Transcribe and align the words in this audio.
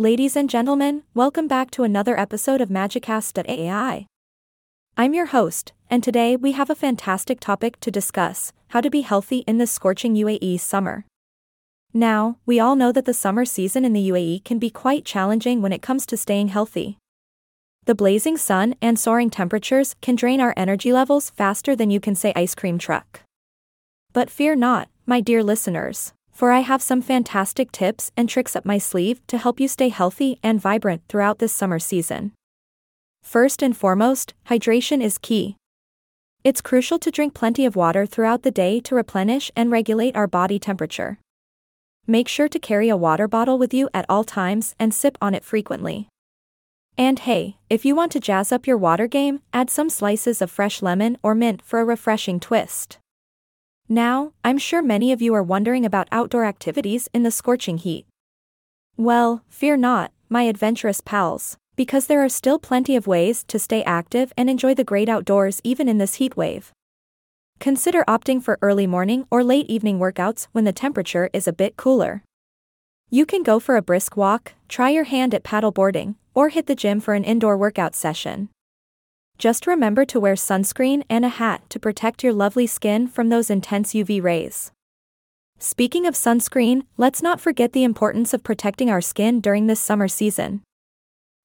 Ladies 0.00 0.34
and 0.34 0.48
gentlemen, 0.48 1.02
welcome 1.12 1.46
back 1.46 1.70
to 1.72 1.82
another 1.82 2.18
episode 2.18 2.62
of 2.62 2.70
Magicast.ai. 2.70 4.06
I'm 4.96 5.12
your 5.12 5.26
host, 5.26 5.74
and 5.90 6.02
today 6.02 6.36
we 6.36 6.52
have 6.52 6.70
a 6.70 6.74
fantastic 6.74 7.38
topic 7.38 7.78
to 7.80 7.90
discuss 7.90 8.54
how 8.68 8.80
to 8.80 8.88
be 8.88 9.02
healthy 9.02 9.40
in 9.40 9.58
this 9.58 9.70
scorching 9.70 10.14
UAE 10.14 10.58
summer. 10.58 11.04
Now, 11.92 12.38
we 12.46 12.58
all 12.58 12.76
know 12.76 12.92
that 12.92 13.04
the 13.04 13.12
summer 13.12 13.44
season 13.44 13.84
in 13.84 13.92
the 13.92 14.08
UAE 14.08 14.42
can 14.42 14.58
be 14.58 14.70
quite 14.70 15.04
challenging 15.04 15.60
when 15.60 15.70
it 15.70 15.82
comes 15.82 16.06
to 16.06 16.16
staying 16.16 16.48
healthy. 16.48 16.96
The 17.84 17.94
blazing 17.94 18.38
sun 18.38 18.76
and 18.80 18.98
soaring 18.98 19.28
temperatures 19.28 19.96
can 20.00 20.14
drain 20.14 20.40
our 20.40 20.54
energy 20.56 20.94
levels 20.94 21.28
faster 21.28 21.76
than 21.76 21.90
you 21.90 22.00
can 22.00 22.14
say 22.14 22.32
ice 22.34 22.54
cream 22.54 22.78
truck. 22.78 23.20
But 24.14 24.30
fear 24.30 24.56
not, 24.56 24.88
my 25.04 25.20
dear 25.20 25.44
listeners, 25.44 26.14
for 26.40 26.52
I 26.52 26.60
have 26.60 26.80
some 26.80 27.02
fantastic 27.02 27.70
tips 27.70 28.12
and 28.16 28.26
tricks 28.26 28.56
up 28.56 28.64
my 28.64 28.78
sleeve 28.78 29.20
to 29.26 29.36
help 29.36 29.60
you 29.60 29.68
stay 29.68 29.90
healthy 29.90 30.38
and 30.42 30.58
vibrant 30.58 31.02
throughout 31.06 31.38
this 31.38 31.52
summer 31.52 31.78
season. 31.78 32.32
First 33.22 33.62
and 33.62 33.76
foremost, 33.76 34.32
hydration 34.48 35.02
is 35.02 35.18
key. 35.18 35.56
It's 36.42 36.62
crucial 36.62 36.98
to 37.00 37.10
drink 37.10 37.34
plenty 37.34 37.66
of 37.66 37.76
water 37.76 38.06
throughout 38.06 38.42
the 38.42 38.50
day 38.50 38.80
to 38.80 38.94
replenish 38.94 39.50
and 39.54 39.70
regulate 39.70 40.16
our 40.16 40.26
body 40.26 40.58
temperature. 40.58 41.18
Make 42.06 42.26
sure 42.26 42.48
to 42.48 42.58
carry 42.58 42.88
a 42.88 42.96
water 42.96 43.28
bottle 43.28 43.58
with 43.58 43.74
you 43.74 43.90
at 43.92 44.06
all 44.08 44.24
times 44.24 44.74
and 44.78 44.94
sip 44.94 45.18
on 45.20 45.34
it 45.34 45.44
frequently. 45.44 46.08
And 46.96 47.18
hey, 47.18 47.58
if 47.68 47.84
you 47.84 47.94
want 47.94 48.12
to 48.12 48.18
jazz 48.18 48.50
up 48.50 48.66
your 48.66 48.78
water 48.78 49.06
game, 49.06 49.40
add 49.52 49.68
some 49.68 49.90
slices 49.90 50.40
of 50.40 50.50
fresh 50.50 50.80
lemon 50.80 51.18
or 51.22 51.34
mint 51.34 51.60
for 51.60 51.80
a 51.80 51.84
refreshing 51.84 52.40
twist. 52.40 52.96
Now, 53.92 54.34
I'm 54.44 54.56
sure 54.56 54.82
many 54.82 55.10
of 55.10 55.20
you 55.20 55.34
are 55.34 55.42
wondering 55.42 55.84
about 55.84 56.06
outdoor 56.12 56.44
activities 56.44 57.08
in 57.12 57.24
the 57.24 57.32
scorching 57.32 57.76
heat. 57.76 58.06
Well, 58.96 59.42
fear 59.48 59.76
not, 59.76 60.12
my 60.28 60.44
adventurous 60.44 61.00
pals, 61.00 61.56
because 61.74 62.06
there 62.06 62.24
are 62.24 62.28
still 62.28 62.60
plenty 62.60 62.94
of 62.94 63.08
ways 63.08 63.42
to 63.48 63.58
stay 63.58 63.82
active 63.82 64.32
and 64.36 64.48
enjoy 64.48 64.74
the 64.74 64.84
great 64.84 65.08
outdoors 65.08 65.60
even 65.64 65.88
in 65.88 65.98
this 65.98 66.14
heat 66.14 66.36
wave. 66.36 66.70
Consider 67.58 68.04
opting 68.06 68.40
for 68.40 68.60
early 68.62 68.86
morning 68.86 69.26
or 69.28 69.42
late 69.42 69.66
evening 69.68 69.98
workouts 69.98 70.46
when 70.52 70.62
the 70.62 70.72
temperature 70.72 71.28
is 71.32 71.48
a 71.48 71.52
bit 71.52 71.76
cooler. 71.76 72.22
You 73.10 73.26
can 73.26 73.42
go 73.42 73.58
for 73.58 73.74
a 73.74 73.82
brisk 73.82 74.16
walk, 74.16 74.52
try 74.68 74.90
your 74.90 75.02
hand 75.02 75.34
at 75.34 75.42
paddleboarding, 75.42 76.14
or 76.32 76.50
hit 76.50 76.66
the 76.68 76.76
gym 76.76 77.00
for 77.00 77.14
an 77.14 77.24
indoor 77.24 77.56
workout 77.56 77.96
session. 77.96 78.50
Just 79.40 79.66
remember 79.66 80.04
to 80.04 80.20
wear 80.20 80.34
sunscreen 80.34 81.02
and 81.08 81.24
a 81.24 81.30
hat 81.30 81.62
to 81.70 81.80
protect 81.80 82.22
your 82.22 82.34
lovely 82.34 82.66
skin 82.66 83.08
from 83.08 83.30
those 83.30 83.48
intense 83.48 83.94
UV 83.94 84.22
rays. 84.22 84.70
Speaking 85.58 86.06
of 86.06 86.12
sunscreen, 86.12 86.82
let's 86.98 87.22
not 87.22 87.40
forget 87.40 87.72
the 87.72 87.82
importance 87.82 88.34
of 88.34 88.44
protecting 88.44 88.90
our 88.90 89.00
skin 89.00 89.40
during 89.40 89.66
this 89.66 89.80
summer 89.80 90.08
season. 90.08 90.60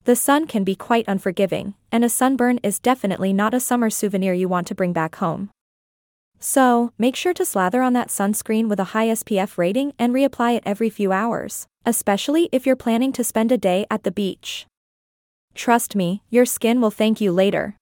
The 0.04 0.18
sun 0.18 0.46
can 0.46 0.66
be 0.66 0.76
quite 0.76 1.06
unforgiving, 1.08 1.76
and 1.90 2.04
a 2.04 2.10
sunburn 2.10 2.60
is 2.64 2.80
definitely 2.80 3.32
not 3.32 3.54
a 3.54 3.62
summer 3.62 3.90
souvenir 3.90 4.34
you 4.34 4.50
want 4.50 4.68
to 4.68 4.76
bring 4.76 4.92
back 4.92 5.16
home. 5.16 5.50
So, 6.38 6.92
make 6.98 7.16
sure 7.16 7.34
to 7.34 7.46
slather 7.46 7.82
on 7.82 7.94
that 7.94 8.10
sunscreen 8.10 8.68
with 8.68 8.82
a 8.82 8.92
high 8.92 9.08
SPF 9.08 9.58
rating 9.58 9.94
and 9.98 10.14
reapply 10.14 10.58
it 10.58 10.64
every 10.66 10.90
few 10.90 11.14
hours, 11.14 11.66
especially 11.86 12.50
if 12.52 12.66
you're 12.66 12.76
planning 12.76 13.14
to 13.14 13.24
spend 13.24 13.54
a 13.54 13.58
day 13.58 13.86
at 13.90 14.04
the 14.04 14.12
beach. 14.12 14.66
Trust 15.54 15.96
me, 15.96 16.24
your 16.30 16.46
skin 16.46 16.82
will 16.82 16.92
thank 16.92 17.22
you 17.22 17.32
later. 17.32 17.78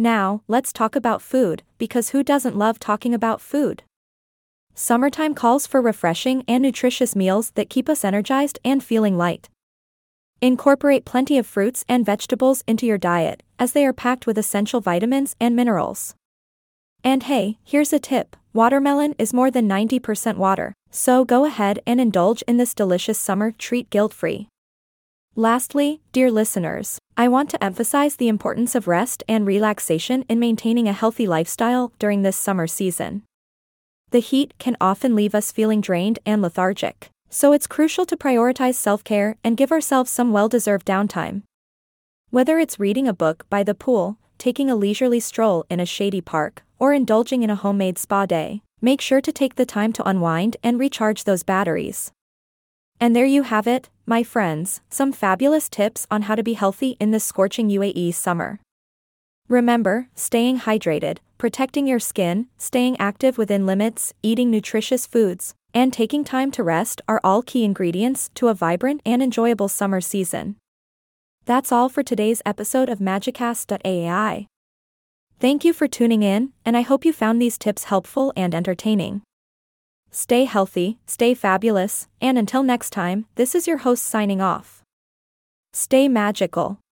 Now, 0.00 0.42
let's 0.46 0.72
talk 0.72 0.94
about 0.94 1.20
food, 1.20 1.64
because 1.76 2.10
who 2.10 2.22
doesn't 2.22 2.56
love 2.56 2.78
talking 2.78 3.12
about 3.12 3.40
food? 3.40 3.82
Summertime 4.72 5.34
calls 5.34 5.66
for 5.66 5.82
refreshing 5.82 6.44
and 6.46 6.62
nutritious 6.62 7.16
meals 7.16 7.50
that 7.56 7.68
keep 7.68 7.88
us 7.88 8.04
energized 8.04 8.60
and 8.64 8.82
feeling 8.82 9.18
light. 9.18 9.48
Incorporate 10.40 11.04
plenty 11.04 11.36
of 11.36 11.48
fruits 11.48 11.84
and 11.88 12.06
vegetables 12.06 12.62
into 12.68 12.86
your 12.86 12.96
diet, 12.96 13.42
as 13.58 13.72
they 13.72 13.84
are 13.84 13.92
packed 13.92 14.24
with 14.24 14.38
essential 14.38 14.80
vitamins 14.80 15.34
and 15.40 15.56
minerals. 15.56 16.14
And 17.02 17.24
hey, 17.24 17.58
here's 17.64 17.92
a 17.92 17.98
tip 17.98 18.36
watermelon 18.52 19.16
is 19.18 19.34
more 19.34 19.50
than 19.50 19.68
90% 19.68 20.36
water, 20.36 20.74
so 20.92 21.24
go 21.24 21.44
ahead 21.44 21.80
and 21.88 22.00
indulge 22.00 22.42
in 22.42 22.56
this 22.56 22.72
delicious 22.72 23.18
summer 23.18 23.50
treat 23.50 23.90
guilt 23.90 24.12
free. 24.12 24.46
Lastly, 25.34 26.02
dear 26.12 26.30
listeners, 26.30 27.00
I 27.20 27.26
want 27.26 27.50
to 27.50 27.64
emphasize 27.64 28.14
the 28.14 28.28
importance 28.28 28.76
of 28.76 28.86
rest 28.86 29.24
and 29.26 29.44
relaxation 29.44 30.24
in 30.28 30.38
maintaining 30.38 30.86
a 30.86 30.92
healthy 30.92 31.26
lifestyle 31.26 31.92
during 31.98 32.22
this 32.22 32.36
summer 32.36 32.68
season. 32.68 33.24
The 34.12 34.20
heat 34.20 34.54
can 34.60 34.76
often 34.80 35.16
leave 35.16 35.34
us 35.34 35.50
feeling 35.50 35.80
drained 35.80 36.20
and 36.24 36.40
lethargic, 36.40 37.10
so 37.28 37.52
it's 37.52 37.66
crucial 37.66 38.06
to 38.06 38.16
prioritize 38.16 38.76
self 38.76 39.02
care 39.02 39.36
and 39.42 39.56
give 39.56 39.72
ourselves 39.72 40.12
some 40.12 40.30
well 40.30 40.48
deserved 40.48 40.86
downtime. 40.86 41.42
Whether 42.30 42.60
it's 42.60 42.78
reading 42.78 43.08
a 43.08 43.12
book 43.12 43.46
by 43.50 43.64
the 43.64 43.74
pool, 43.74 44.18
taking 44.38 44.70
a 44.70 44.76
leisurely 44.76 45.18
stroll 45.18 45.66
in 45.68 45.80
a 45.80 45.86
shady 45.86 46.20
park, 46.20 46.62
or 46.78 46.92
indulging 46.92 47.42
in 47.42 47.50
a 47.50 47.56
homemade 47.56 47.98
spa 47.98 48.26
day, 48.26 48.62
make 48.80 49.00
sure 49.00 49.20
to 49.20 49.32
take 49.32 49.56
the 49.56 49.66
time 49.66 49.92
to 49.94 50.08
unwind 50.08 50.56
and 50.62 50.78
recharge 50.78 51.24
those 51.24 51.42
batteries. 51.42 52.12
And 53.00 53.16
there 53.16 53.26
you 53.26 53.42
have 53.42 53.66
it, 53.66 53.88
my 54.08 54.22
friends, 54.22 54.80
some 54.88 55.12
fabulous 55.12 55.68
tips 55.68 56.06
on 56.10 56.22
how 56.22 56.34
to 56.34 56.42
be 56.42 56.54
healthy 56.54 56.96
in 56.98 57.10
this 57.10 57.24
scorching 57.24 57.68
UAE 57.68 58.14
summer. 58.14 58.58
Remember, 59.48 60.08
staying 60.14 60.60
hydrated, 60.60 61.18
protecting 61.36 61.86
your 61.86 61.98
skin, 61.98 62.46
staying 62.56 62.98
active 62.98 63.36
within 63.36 63.66
limits, 63.66 64.14
eating 64.22 64.50
nutritious 64.50 65.06
foods, 65.06 65.54
and 65.74 65.92
taking 65.92 66.24
time 66.24 66.50
to 66.52 66.62
rest 66.62 67.02
are 67.06 67.20
all 67.22 67.42
key 67.42 67.64
ingredients 67.64 68.30
to 68.34 68.48
a 68.48 68.54
vibrant 68.54 69.02
and 69.04 69.22
enjoyable 69.22 69.68
summer 69.68 70.00
season. 70.00 70.56
That's 71.44 71.70
all 71.70 71.90
for 71.90 72.02
today's 72.02 72.40
episode 72.46 72.88
of 72.88 73.00
Magicast.ai. 73.00 74.46
Thank 75.38 75.64
you 75.64 75.72
for 75.72 75.86
tuning 75.86 76.22
in, 76.22 76.52
and 76.64 76.76
I 76.76 76.80
hope 76.80 77.04
you 77.04 77.12
found 77.12 77.40
these 77.40 77.58
tips 77.58 77.84
helpful 77.84 78.32
and 78.34 78.54
entertaining. 78.54 79.22
Stay 80.10 80.44
healthy, 80.44 80.98
stay 81.06 81.34
fabulous, 81.34 82.08
and 82.20 82.38
until 82.38 82.62
next 82.62 82.90
time, 82.90 83.26
this 83.34 83.54
is 83.54 83.66
your 83.66 83.78
host 83.78 84.02
signing 84.04 84.40
off. 84.40 84.82
Stay 85.72 86.08
magical. 86.08 86.78